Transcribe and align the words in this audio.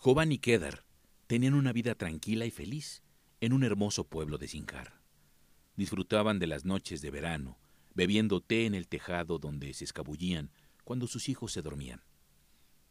Jovan 0.00 0.30
y 0.30 0.38
Kedar 0.38 0.84
tenían 1.26 1.54
una 1.54 1.72
vida 1.72 1.96
tranquila 1.96 2.46
y 2.46 2.52
feliz 2.52 3.02
en 3.40 3.52
un 3.52 3.64
hermoso 3.64 4.04
pueblo 4.04 4.38
de 4.38 4.46
Sinjar. 4.46 4.92
Disfrutaban 5.74 6.38
de 6.38 6.46
las 6.46 6.64
noches 6.64 7.02
de 7.02 7.10
verano, 7.10 7.58
bebiendo 7.94 8.40
té 8.40 8.66
en 8.66 8.76
el 8.76 8.86
tejado 8.86 9.40
donde 9.40 9.74
se 9.74 9.82
escabullían 9.82 10.52
cuando 10.84 11.08
sus 11.08 11.28
hijos 11.28 11.50
se 11.50 11.62
dormían. 11.62 12.04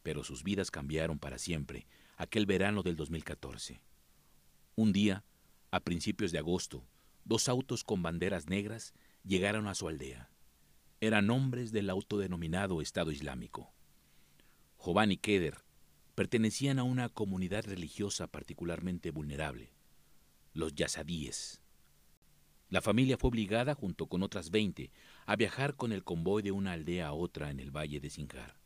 Pero 0.02 0.22
sus 0.22 0.44
vidas 0.44 0.70
cambiaron 0.70 1.18
para 1.18 1.38
siempre 1.38 1.86
aquel 2.18 2.44
verano 2.44 2.82
del 2.82 2.96
2014. 2.96 3.80
Un 4.76 4.92
día, 4.92 5.24
a 5.70 5.80
principios 5.80 6.30
de 6.30 6.40
agosto, 6.40 6.84
dos 7.24 7.48
autos 7.48 7.84
con 7.84 8.02
banderas 8.02 8.50
negras 8.50 8.92
llegaron 9.24 9.66
a 9.66 9.74
su 9.74 9.88
aldea. 9.88 10.28
Eran 11.00 11.30
hombres 11.30 11.72
del 11.72 11.88
autodenominado 11.88 12.82
Estado 12.82 13.12
Islámico. 13.12 13.72
Jovan 14.76 15.10
y 15.10 15.16
Keder 15.16 15.66
pertenecían 16.18 16.80
a 16.80 16.82
una 16.82 17.08
comunidad 17.08 17.64
religiosa 17.64 18.26
particularmente 18.26 19.12
vulnerable, 19.12 19.70
los 20.52 20.74
yazadíes. 20.74 21.60
La 22.70 22.82
familia 22.82 23.16
fue 23.16 23.28
obligada, 23.28 23.76
junto 23.76 24.08
con 24.08 24.24
otras 24.24 24.50
20, 24.50 24.90
a 25.26 25.36
viajar 25.36 25.76
con 25.76 25.92
el 25.92 26.02
convoy 26.02 26.42
de 26.42 26.50
una 26.50 26.72
aldea 26.72 27.06
a 27.06 27.12
otra 27.12 27.52
en 27.52 27.60
el 27.60 27.70
valle 27.70 28.00
de 28.00 28.10
Sinjar. 28.10 28.58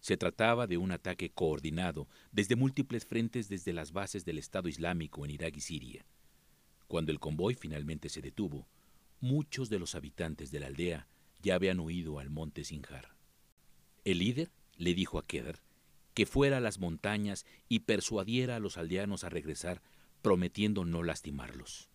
Se 0.00 0.16
trataba 0.16 0.66
de 0.66 0.78
un 0.78 0.90
ataque 0.90 1.28
coordinado 1.28 2.08
desde 2.32 2.56
múltiples 2.56 3.04
frentes 3.04 3.50
desde 3.50 3.74
las 3.74 3.92
bases 3.92 4.24
del 4.24 4.38
Estado 4.38 4.66
Islámico 4.70 5.26
en 5.26 5.32
Irak 5.32 5.58
y 5.58 5.60
Siria. 5.60 6.06
Cuando 6.88 7.12
el 7.12 7.20
convoy 7.20 7.56
finalmente 7.56 8.08
se 8.08 8.22
detuvo, 8.22 8.66
muchos 9.20 9.68
de 9.68 9.78
los 9.78 9.94
habitantes 9.94 10.50
de 10.50 10.60
la 10.60 10.68
aldea 10.68 11.08
ya 11.42 11.56
habían 11.56 11.78
huido 11.78 12.18
al 12.18 12.30
monte 12.30 12.64
Sinjar. 12.64 13.14
El 14.02 14.20
líder 14.20 14.50
le 14.78 14.94
dijo 14.94 15.18
a 15.18 15.26
Kedar 15.26 15.60
que 16.14 16.26
fuera 16.26 16.58
a 16.58 16.60
las 16.60 16.78
montañas 16.78 17.46
y 17.68 17.80
persuadiera 17.80 18.56
a 18.56 18.60
los 18.60 18.76
aldeanos 18.76 19.24
a 19.24 19.28
regresar, 19.28 19.82
prometiendo 20.22 20.84
no 20.84 21.02
lastimarlos. 21.02 21.88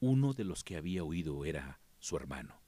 Uno 0.00 0.32
de 0.32 0.44
los 0.44 0.64
que 0.64 0.76
había 0.76 1.04
huido 1.04 1.44
era 1.44 1.80
su 1.98 2.16
hermano. 2.16 2.60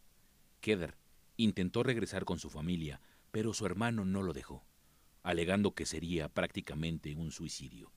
Kedar 0.60 0.96
intentó 1.36 1.82
regresar 1.82 2.24
con 2.24 2.38
su 2.38 2.50
familia, 2.50 3.00
pero 3.30 3.54
su 3.54 3.66
hermano 3.66 4.04
no 4.04 4.22
lo 4.22 4.32
dejó, 4.32 4.64
alegando 5.22 5.74
que 5.74 5.86
sería 5.86 6.28
prácticamente 6.28 7.14
un 7.16 7.32
suicidio. 7.32 7.92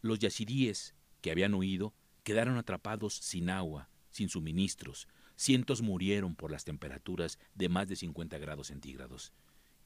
Los 0.00 0.18
yazidíes 0.18 0.94
que 1.20 1.30
habían 1.30 1.54
huido 1.54 1.94
quedaron 2.22 2.56
atrapados 2.56 3.14
sin 3.14 3.50
agua, 3.50 3.90
sin 4.10 4.28
suministros, 4.28 5.08
cientos 5.36 5.82
murieron 5.82 6.34
por 6.34 6.50
las 6.50 6.64
temperaturas 6.64 7.38
de 7.54 7.68
más 7.68 7.88
de 7.88 7.96
50 7.96 8.38
grados 8.38 8.68
centígrados 8.68 9.32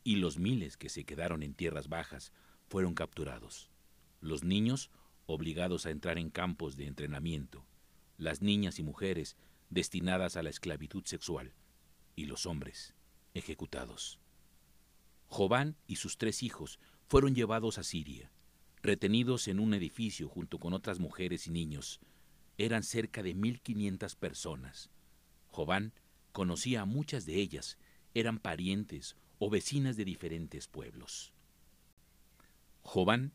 y 0.04 0.16
los 0.16 0.38
miles 0.38 0.76
que 0.76 0.88
se 0.88 1.04
quedaron 1.04 1.42
en 1.42 1.54
tierras 1.54 1.88
bajas 1.88 2.32
fueron 2.68 2.94
capturados. 2.94 3.70
Los 4.20 4.44
niños 4.44 4.90
obligados 5.26 5.86
a 5.86 5.90
entrar 5.90 6.18
en 6.18 6.30
campos 6.30 6.76
de 6.76 6.86
entrenamiento, 6.86 7.64
las 8.18 8.42
niñas 8.42 8.78
y 8.78 8.82
mujeres 8.82 9.36
destinadas 9.70 10.36
a 10.36 10.42
la 10.42 10.50
esclavitud 10.50 11.04
sexual, 11.04 11.54
y 12.14 12.26
los 12.26 12.46
hombres 12.46 12.94
ejecutados. 13.34 14.18
Jobán 15.28 15.76
y 15.86 15.96
sus 15.96 16.18
tres 16.18 16.42
hijos 16.42 16.78
fueron 17.08 17.34
llevados 17.34 17.78
a 17.78 17.82
Siria, 17.82 18.30
retenidos 18.82 19.48
en 19.48 19.60
un 19.60 19.74
edificio 19.74 20.28
junto 20.28 20.58
con 20.58 20.74
otras 20.74 20.98
mujeres 20.98 21.46
y 21.46 21.50
niños. 21.50 22.00
Eran 22.58 22.82
cerca 22.82 23.22
de 23.22 23.34
1.500 23.34 24.16
personas. 24.16 24.90
Jobán 25.46 25.94
conocía 26.32 26.82
a 26.82 26.84
muchas 26.84 27.24
de 27.24 27.36
ellas, 27.36 27.78
eran 28.14 28.38
parientes 28.38 29.16
o 29.44 29.50
vecinas 29.50 29.96
de 29.96 30.04
diferentes 30.04 30.68
pueblos. 30.68 31.32
Jobán 32.82 33.32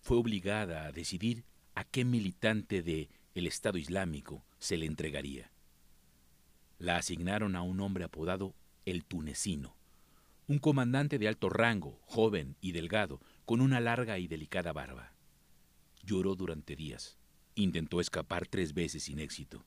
fue 0.00 0.16
obligada 0.16 0.84
a 0.84 0.92
decidir 0.92 1.44
a 1.74 1.82
qué 1.82 2.04
militante 2.04 2.80
de 2.80 3.10
el 3.34 3.48
Estado 3.48 3.76
Islámico 3.76 4.44
se 4.60 4.76
le 4.76 4.86
entregaría. 4.86 5.50
La 6.78 6.94
asignaron 6.94 7.56
a 7.56 7.62
un 7.62 7.80
hombre 7.80 8.04
apodado 8.04 8.54
el 8.84 9.04
tunecino, 9.04 9.76
un 10.46 10.60
comandante 10.60 11.18
de 11.18 11.26
alto 11.26 11.48
rango, 11.48 11.98
joven 12.04 12.54
y 12.60 12.70
delgado, 12.70 13.20
con 13.44 13.60
una 13.60 13.80
larga 13.80 14.20
y 14.20 14.28
delicada 14.28 14.72
barba. 14.72 15.12
Lloró 16.04 16.36
durante 16.36 16.76
días. 16.76 17.18
Intentó 17.56 18.00
escapar 18.00 18.46
tres 18.46 18.74
veces 18.74 19.02
sin 19.02 19.18
éxito. 19.18 19.66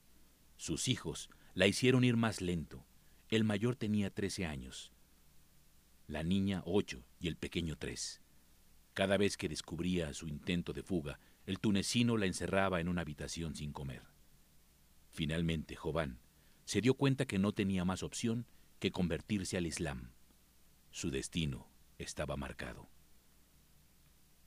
Sus 0.56 0.88
hijos 0.88 1.30
la 1.54 1.68
hicieron 1.68 2.06
ir 2.06 2.16
más 2.16 2.40
lento. 2.40 2.86
El 3.28 3.44
mayor 3.44 3.76
tenía 3.76 4.10
trece 4.10 4.46
años 4.46 4.91
la 6.12 6.24
niña 6.24 6.62
ocho 6.66 7.06
y 7.22 7.30
el 7.30 7.38
pequeño 7.38 7.78
tres. 7.78 8.22
Cada 8.94 9.18
vez 9.18 9.38
que 9.38 9.48
descubría 9.48 10.14
su 10.14 10.28
intento 10.28 10.74
de 10.74 10.84
fuga, 10.84 11.20
el 11.46 11.60
tunecino 11.60 12.18
la 12.18 12.26
encerraba 12.26 12.82
en 12.82 12.90
una 12.90 13.02
habitación 13.02 13.56
sin 13.56 13.72
comer. 13.72 14.04
Finalmente, 15.10 15.78
Jobán 15.78 16.20
se 16.66 16.82
dio 16.82 16.96
cuenta 16.96 17.26
que 17.26 17.40
no 17.40 17.54
tenía 17.54 17.86
más 17.86 18.04
opción 18.04 18.46
que 18.80 18.92
convertirse 18.92 19.56
al 19.56 19.66
Islam. 19.66 20.12
Su 20.92 21.12
destino 21.12 21.70
estaba 21.98 22.36
marcado. 22.36 22.90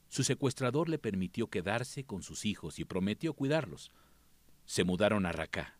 Su 0.08 0.22
secuestrador 0.22 0.90
le 0.90 0.98
permitió 0.98 1.48
quedarse 1.48 2.04
con 2.04 2.22
sus 2.22 2.44
hijos 2.44 2.78
y 2.78 2.84
prometió 2.84 3.32
cuidarlos. 3.32 3.90
Se 4.66 4.84
mudaron 4.84 5.24
a 5.24 5.32
Raqqa. 5.32 5.78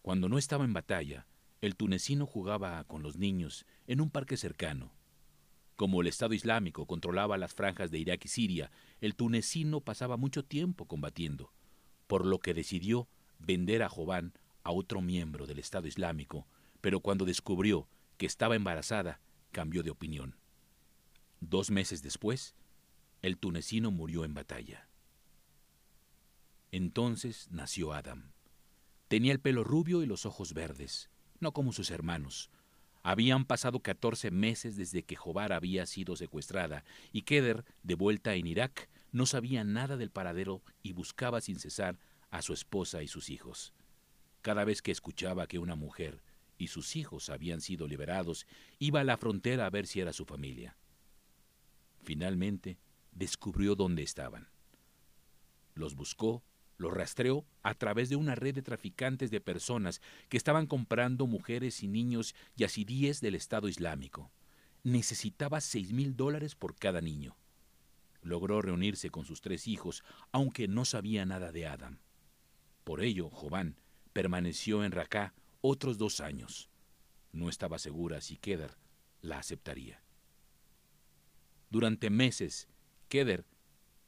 Cuando 0.00 0.28
no 0.30 0.38
estaba 0.38 0.64
en 0.64 0.72
batalla, 0.72 1.26
el 1.60 1.76
tunecino 1.76 2.26
jugaba 2.26 2.84
con 2.84 3.02
los 3.02 3.16
niños 3.16 3.66
en 3.86 4.00
un 4.00 4.10
parque 4.10 4.36
cercano. 4.36 4.92
Como 5.76 6.00
el 6.00 6.06
Estado 6.06 6.34
Islámico 6.34 6.86
controlaba 6.86 7.38
las 7.38 7.54
franjas 7.54 7.90
de 7.90 7.98
Irak 7.98 8.24
y 8.24 8.28
Siria, 8.28 8.70
el 9.00 9.14
tunecino 9.14 9.80
pasaba 9.80 10.16
mucho 10.16 10.44
tiempo 10.44 10.86
combatiendo, 10.86 11.52
por 12.06 12.24
lo 12.26 12.38
que 12.38 12.54
decidió 12.54 13.08
vender 13.38 13.82
a 13.82 13.88
Jobán 13.88 14.34
a 14.62 14.72
otro 14.72 15.00
miembro 15.00 15.46
del 15.46 15.58
Estado 15.58 15.86
Islámico, 15.86 16.46
pero 16.80 17.00
cuando 17.00 17.24
descubrió 17.24 17.88
que 18.16 18.26
estaba 18.26 18.56
embarazada, 18.56 19.20
cambió 19.52 19.82
de 19.82 19.90
opinión. 19.90 20.36
Dos 21.40 21.70
meses 21.70 22.02
después, 22.02 22.54
el 23.22 23.38
tunecino 23.38 23.90
murió 23.90 24.24
en 24.24 24.34
batalla. 24.34 24.88
Entonces 26.70 27.48
nació 27.50 27.92
Adam. 27.92 28.32
Tenía 29.08 29.32
el 29.32 29.40
pelo 29.40 29.64
rubio 29.64 30.02
y 30.02 30.06
los 30.06 30.26
ojos 30.26 30.52
verdes 30.52 31.08
no 31.40 31.52
como 31.52 31.72
sus 31.72 31.90
hermanos. 31.90 32.50
Habían 33.02 33.44
pasado 33.44 33.80
14 33.80 34.30
meses 34.30 34.76
desde 34.76 35.02
que 35.02 35.16
Jobar 35.16 35.52
había 35.52 35.86
sido 35.86 36.16
secuestrada 36.16 36.84
y 37.12 37.22
Keder, 37.22 37.64
de 37.82 37.94
vuelta 37.94 38.34
en 38.34 38.46
Irak, 38.46 38.88
no 39.12 39.24
sabía 39.24 39.64
nada 39.64 39.96
del 39.96 40.10
paradero 40.10 40.62
y 40.82 40.92
buscaba 40.92 41.40
sin 41.40 41.58
cesar 41.58 41.98
a 42.30 42.42
su 42.42 42.52
esposa 42.52 43.02
y 43.02 43.08
sus 43.08 43.30
hijos. 43.30 43.72
Cada 44.42 44.64
vez 44.64 44.82
que 44.82 44.90
escuchaba 44.90 45.46
que 45.46 45.58
una 45.58 45.74
mujer 45.74 46.22
y 46.58 46.68
sus 46.68 46.96
hijos 46.96 47.30
habían 47.30 47.60
sido 47.60 47.86
liberados, 47.86 48.46
iba 48.78 49.00
a 49.00 49.04
la 49.04 49.16
frontera 49.16 49.66
a 49.66 49.70
ver 49.70 49.86
si 49.86 50.00
era 50.00 50.12
su 50.12 50.24
familia. 50.24 50.76
Finalmente, 52.02 52.78
descubrió 53.12 53.74
dónde 53.74 54.02
estaban. 54.02 54.48
Los 55.74 55.94
buscó 55.94 56.42
lo 56.78 56.90
rastreó 56.90 57.44
a 57.62 57.74
través 57.74 58.08
de 58.08 58.16
una 58.16 58.36
red 58.36 58.54
de 58.54 58.62
traficantes 58.62 59.30
de 59.30 59.40
personas 59.40 60.00
que 60.28 60.36
estaban 60.36 60.66
comprando 60.66 61.26
mujeres 61.26 61.82
y 61.82 61.88
niños 61.88 62.34
yazidíes 62.56 63.20
del 63.20 63.34
Estado 63.34 63.68
Islámico. 63.68 64.30
Necesitaba 64.84 65.60
seis 65.60 65.92
mil 65.92 66.16
dólares 66.16 66.54
por 66.54 66.76
cada 66.76 67.00
niño. 67.00 67.36
Logró 68.22 68.62
reunirse 68.62 69.10
con 69.10 69.24
sus 69.24 69.40
tres 69.40 69.66
hijos, 69.66 70.04
aunque 70.30 70.68
no 70.68 70.84
sabía 70.84 71.26
nada 71.26 71.50
de 71.50 71.66
Adam. 71.66 71.98
Por 72.84 73.02
ello, 73.02 73.28
Jobán 73.28 73.76
permaneció 74.12 74.84
en 74.84 74.92
Raqqa 74.92 75.34
otros 75.60 75.98
dos 75.98 76.20
años. 76.20 76.70
No 77.32 77.48
estaba 77.48 77.78
segura 77.78 78.20
si 78.20 78.36
Keder 78.36 78.78
la 79.20 79.38
aceptaría. 79.38 80.00
Durante 81.70 82.08
meses, 82.08 82.68
Keder 83.08 83.44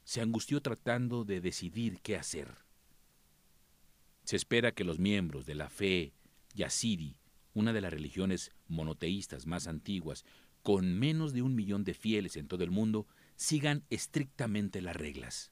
se 0.04 0.20
angustió 0.20 0.62
tratando 0.62 1.24
de 1.24 1.40
decidir 1.40 2.00
qué 2.00 2.16
hacer. 2.16 2.69
Se 4.30 4.36
espera 4.36 4.70
que 4.70 4.84
los 4.84 5.00
miembros 5.00 5.44
de 5.44 5.56
la 5.56 5.68
fe 5.68 6.12
yazidi, 6.54 7.16
una 7.52 7.72
de 7.72 7.80
las 7.80 7.92
religiones 7.92 8.52
monoteístas 8.68 9.44
más 9.44 9.66
antiguas, 9.66 10.24
con 10.62 10.96
menos 10.96 11.32
de 11.32 11.42
un 11.42 11.56
millón 11.56 11.82
de 11.82 11.94
fieles 11.94 12.36
en 12.36 12.46
todo 12.46 12.62
el 12.62 12.70
mundo, 12.70 13.08
sigan 13.34 13.82
estrictamente 13.90 14.82
las 14.82 14.94
reglas. 14.94 15.50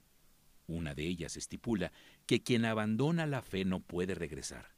Una 0.68 0.94
de 0.94 1.08
ellas 1.08 1.36
estipula 1.36 1.90
que 2.26 2.44
quien 2.44 2.64
abandona 2.64 3.26
la 3.26 3.42
fe 3.42 3.64
no 3.64 3.80
puede 3.80 4.14
regresar. 4.14 4.76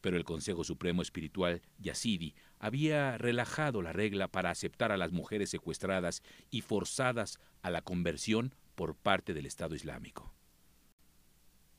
Pero 0.00 0.16
el 0.16 0.24
Consejo 0.24 0.64
Supremo 0.64 1.02
Espiritual 1.02 1.60
Yazidi 1.76 2.34
había 2.58 3.18
relajado 3.18 3.82
la 3.82 3.92
regla 3.92 4.28
para 4.28 4.48
aceptar 4.48 4.90
a 4.90 4.96
las 4.96 5.12
mujeres 5.12 5.50
secuestradas 5.50 6.22
y 6.50 6.62
forzadas 6.62 7.38
a 7.60 7.68
la 7.68 7.82
conversión 7.82 8.54
por 8.74 8.96
parte 8.96 9.34
del 9.34 9.44
Estado 9.44 9.74
Islámico. 9.74 10.37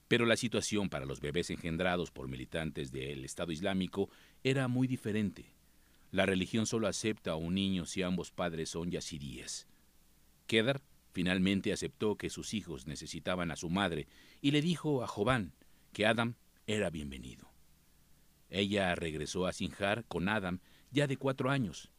Pero 0.10 0.26
la 0.26 0.36
situación 0.36 0.90
para 0.90 1.06
los 1.06 1.22
bebés 1.22 1.50
engendrados 1.50 2.12
por 2.12 2.28
militantes 2.28 2.92
del 2.92 3.24
Estado 3.24 3.54
Islámico 3.54 4.10
era 4.44 4.68
muy 4.68 4.88
diferente. 4.88 5.54
La 6.12 6.26
religión 6.26 6.66
solo 6.66 6.88
acepta 6.88 7.32
a 7.32 7.36
un 7.38 7.54
niño 7.54 7.86
si 7.86 8.02
ambos 8.02 8.32
padres 8.32 8.70
son 8.70 8.92
yazidíes. 8.92 9.68
Kedar 10.46 10.82
Finalmente 11.12 11.74
aceptó 11.74 12.16
que 12.18 12.30
sus 12.30 12.54
hijos 12.54 12.88
necesitaban 12.88 13.52
a 13.52 13.56
su 13.56 13.70
madre 13.70 14.08
y 14.42 14.52
le 14.52 14.62
dijo 14.62 15.04
a 15.04 15.08
Jobán 15.08 15.54
que 15.92 16.06
Adam 16.06 16.36
era 16.68 16.90
bienvenido. 16.90 17.52
Ella 18.50 18.94
regresó 18.96 19.48
a 19.48 19.54
Sinjar 19.54 20.06
con 20.06 20.30
Adam 20.30 20.60
ya 20.92 21.08
de 21.08 21.18
cuatro 21.18 21.50
años, 21.50 21.92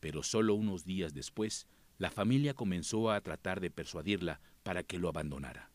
pero 0.00 0.22
solo 0.22 0.54
unos 0.54 0.84
días 0.84 1.12
después 1.12 1.66
la 1.98 2.10
familia 2.10 2.54
comenzó 2.54 3.10
a 3.10 3.20
tratar 3.20 3.60
de 3.60 3.70
persuadirla 3.70 4.40
para 4.62 4.82
que 4.84 4.98
lo 4.98 5.08
abandonara. 5.08 5.70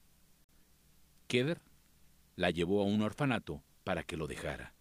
Keder 1.27 1.61
la 2.37 2.51
llevó 2.51 2.81
a 2.81 2.85
un 2.85 3.01
orfanato 3.01 3.63
para 3.83 4.03
que 4.03 4.15
lo 4.15 4.27
dejara. 4.27 4.73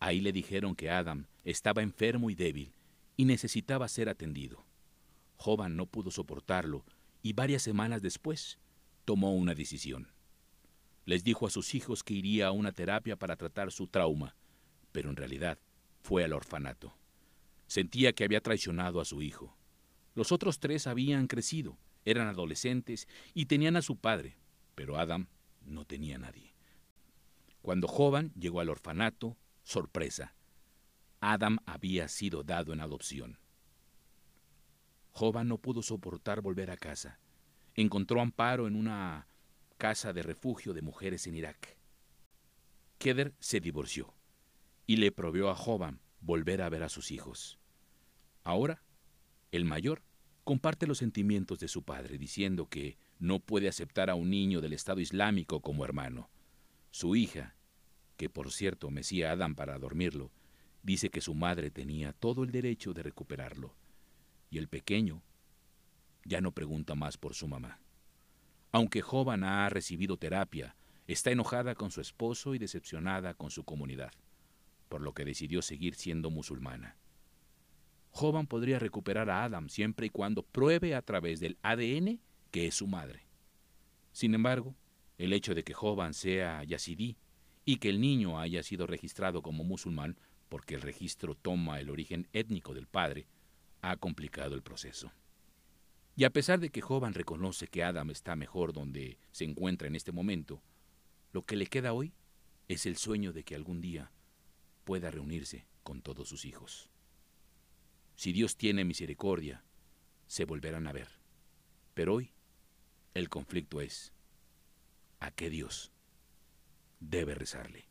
Ahí 0.00 0.20
le 0.20 0.32
dijeron 0.32 0.74
que 0.74 0.90
Adam 0.90 1.26
estaba 1.44 1.82
enfermo 1.82 2.30
y 2.30 2.34
débil 2.34 2.72
y 3.16 3.26
necesitaba 3.26 3.86
ser 3.86 4.08
atendido. 4.08 4.64
Jovan 5.36 5.76
no 5.76 5.86
pudo 5.86 6.10
soportarlo 6.10 6.84
y 7.22 7.34
varias 7.34 7.62
semanas 7.62 8.00
después 8.00 8.58
tomó 9.04 9.34
una 9.34 9.54
decisión. 9.54 10.10
Les 11.04 11.22
dijo 11.22 11.46
a 11.46 11.50
sus 11.50 11.74
hijos 11.74 12.02
que 12.02 12.14
iría 12.14 12.48
a 12.48 12.52
una 12.52 12.72
terapia 12.72 13.16
para 13.16 13.36
tratar 13.36 13.70
su 13.70 13.86
trauma, 13.86 14.34
pero 14.90 15.10
en 15.10 15.16
realidad 15.16 15.58
fue 16.00 16.24
al 16.24 16.32
orfanato. 16.32 16.96
Sentía 17.66 18.14
que 18.14 18.24
había 18.24 18.40
traicionado 18.40 19.02
a 19.02 19.04
su 19.04 19.20
hijo. 19.22 19.54
Los 20.14 20.32
otros 20.32 20.60
tres 20.60 20.86
habían 20.86 21.26
crecido, 21.26 21.76
eran 22.06 22.26
adolescentes 22.26 23.06
y 23.34 23.46
tenían 23.46 23.76
a 23.76 23.82
su 23.82 23.96
padre, 23.96 24.38
pero 24.74 24.98
Adam 24.98 25.26
no 25.62 25.84
tenía 25.84 26.16
nadie. 26.16 26.55
Cuando 27.66 27.88
Jovan 27.88 28.32
llegó 28.38 28.60
al 28.60 28.68
orfanato, 28.68 29.36
sorpresa, 29.64 30.36
Adam 31.18 31.58
había 31.66 32.06
sido 32.06 32.44
dado 32.44 32.72
en 32.72 32.78
adopción. 32.78 33.40
Jovan 35.10 35.48
no 35.48 35.58
pudo 35.58 35.82
soportar 35.82 36.42
volver 36.42 36.70
a 36.70 36.76
casa. 36.76 37.18
Encontró 37.74 38.20
amparo 38.20 38.68
en 38.68 38.76
una 38.76 39.26
casa 39.78 40.12
de 40.12 40.22
refugio 40.22 40.74
de 40.74 40.82
mujeres 40.82 41.26
en 41.26 41.34
Irak. 41.34 41.76
Keder 42.98 43.34
se 43.40 43.58
divorció 43.58 44.14
y 44.86 44.98
le 44.98 45.10
provió 45.10 45.50
a 45.50 45.56
Jovan 45.56 46.00
volver 46.20 46.62
a 46.62 46.68
ver 46.68 46.84
a 46.84 46.88
sus 46.88 47.10
hijos. 47.10 47.58
Ahora, 48.44 48.80
el 49.50 49.64
mayor 49.64 50.04
comparte 50.44 50.86
los 50.86 50.98
sentimientos 50.98 51.58
de 51.58 51.66
su 51.66 51.82
padre, 51.82 52.16
diciendo 52.16 52.68
que 52.68 52.96
no 53.18 53.40
puede 53.40 53.66
aceptar 53.66 54.08
a 54.08 54.14
un 54.14 54.30
niño 54.30 54.60
del 54.60 54.72
Estado 54.72 55.00
Islámico 55.00 55.62
como 55.62 55.84
hermano. 55.84 56.30
Su 56.92 57.16
hija, 57.16 57.55
que 58.16 58.28
por 58.28 58.52
cierto 58.52 58.90
mecía 58.90 59.30
a 59.30 59.32
Adán 59.32 59.54
para 59.54 59.78
dormirlo, 59.78 60.30
dice 60.82 61.10
que 61.10 61.20
su 61.20 61.34
madre 61.34 61.70
tenía 61.70 62.12
todo 62.12 62.44
el 62.44 62.50
derecho 62.50 62.92
de 62.94 63.02
recuperarlo. 63.02 63.74
Y 64.50 64.58
el 64.58 64.68
pequeño 64.68 65.22
ya 66.24 66.40
no 66.40 66.52
pregunta 66.52 66.94
más 66.94 67.16
por 67.18 67.34
su 67.34 67.48
mamá. 67.48 67.80
Aunque 68.72 69.00
Jovan 69.00 69.44
ha 69.44 69.68
recibido 69.68 70.16
terapia, 70.16 70.76
está 71.06 71.30
enojada 71.30 71.74
con 71.74 71.90
su 71.90 72.00
esposo 72.00 72.54
y 72.54 72.58
decepcionada 72.58 73.34
con 73.34 73.50
su 73.50 73.64
comunidad, 73.64 74.12
por 74.88 75.00
lo 75.00 75.14
que 75.14 75.24
decidió 75.24 75.62
seguir 75.62 75.94
siendo 75.94 76.30
musulmana. 76.30 76.96
Jovan 78.10 78.46
podría 78.46 78.78
recuperar 78.78 79.28
a 79.28 79.44
Adam 79.44 79.68
siempre 79.68 80.06
y 80.06 80.10
cuando 80.10 80.42
pruebe 80.42 80.94
a 80.94 81.02
través 81.02 81.38
del 81.38 81.58
ADN 81.62 82.20
que 82.50 82.66
es 82.66 82.74
su 82.74 82.86
madre. 82.86 83.26
Sin 84.12 84.34
embargo, 84.34 84.74
el 85.18 85.32
hecho 85.32 85.54
de 85.54 85.64
que 85.64 85.74
Jovan 85.74 86.14
sea 86.14 86.64
yazidí 86.64 87.18
y 87.68 87.78
que 87.78 87.90
el 87.90 88.00
niño 88.00 88.38
haya 88.38 88.62
sido 88.62 88.86
registrado 88.86 89.42
como 89.42 89.64
musulmán, 89.64 90.16
porque 90.48 90.76
el 90.76 90.82
registro 90.82 91.34
toma 91.34 91.80
el 91.80 91.90
origen 91.90 92.28
étnico 92.32 92.72
del 92.72 92.86
padre, 92.86 93.26
ha 93.82 93.96
complicado 93.96 94.54
el 94.54 94.62
proceso. 94.62 95.12
Y 96.14 96.24
a 96.24 96.30
pesar 96.30 96.60
de 96.60 96.70
que 96.70 96.80
Jovan 96.80 97.12
reconoce 97.12 97.66
que 97.66 97.82
Adam 97.82 98.10
está 98.10 98.36
mejor 98.36 98.72
donde 98.72 99.18
se 99.32 99.44
encuentra 99.44 99.88
en 99.88 99.96
este 99.96 100.12
momento, 100.12 100.62
lo 101.32 101.42
que 101.42 101.56
le 101.56 101.66
queda 101.66 101.92
hoy 101.92 102.14
es 102.68 102.86
el 102.86 102.96
sueño 102.96 103.32
de 103.32 103.42
que 103.42 103.56
algún 103.56 103.80
día 103.80 104.12
pueda 104.84 105.10
reunirse 105.10 105.66
con 105.82 106.02
todos 106.02 106.28
sus 106.28 106.44
hijos. 106.44 106.88
Si 108.14 108.32
Dios 108.32 108.56
tiene 108.56 108.84
misericordia, 108.84 109.64
se 110.28 110.44
volverán 110.44 110.86
a 110.86 110.92
ver. 110.92 111.08
Pero 111.94 112.14
hoy 112.14 112.32
el 113.14 113.28
conflicto 113.28 113.80
es, 113.80 114.12
¿a 115.18 115.32
qué 115.32 115.50
Dios 115.50 115.90
debe 117.00 117.34
rezarle? 117.34 117.88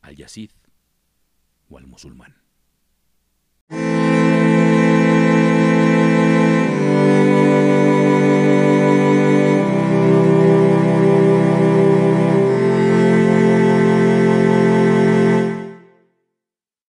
¿Al 0.00 0.16
yazid 0.16 0.50
o 1.68 1.78
al 1.78 1.86
musulmán? 1.86 2.47